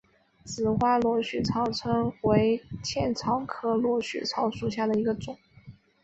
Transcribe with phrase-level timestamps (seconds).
[0.43, 1.65] 紫花螺序草
[2.23, 5.37] 为茜草科螺序草属下的一个种。